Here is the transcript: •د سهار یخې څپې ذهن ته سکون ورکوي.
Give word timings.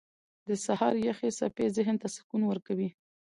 •د 0.47 0.49
سهار 0.65 0.95
یخې 1.07 1.29
څپې 1.37 1.65
ذهن 1.77 1.95
ته 2.01 2.07
سکون 2.15 2.41
ورکوي. 2.47 2.89